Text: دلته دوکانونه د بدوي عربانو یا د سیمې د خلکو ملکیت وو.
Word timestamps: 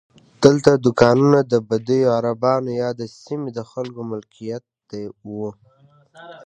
دلته 0.43 0.71
دوکانونه 0.85 1.39
د 1.51 1.53
بدوي 1.69 2.01
عربانو 2.15 2.71
یا 2.81 2.89
د 2.99 3.01
سیمې 3.21 3.49
د 3.57 3.59
خلکو 3.71 4.01
ملکیت 4.11 4.65
وو. 5.35 5.49